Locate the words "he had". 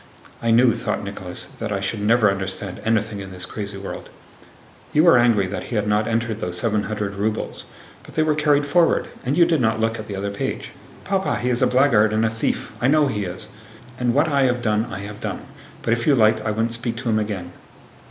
5.65-5.85